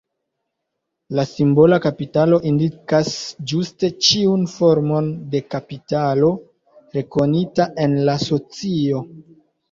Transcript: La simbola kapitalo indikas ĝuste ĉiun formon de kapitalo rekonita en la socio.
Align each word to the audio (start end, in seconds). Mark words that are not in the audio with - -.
La 1.17 1.23
simbola 1.31 1.77
kapitalo 1.81 2.37
indikas 2.51 3.11
ĝuste 3.51 3.89
ĉiun 4.07 4.47
formon 4.53 5.11
de 5.33 5.41
kapitalo 5.55 6.31
rekonita 6.97 7.67
en 7.85 7.95
la 8.09 8.17
socio. 8.25 9.03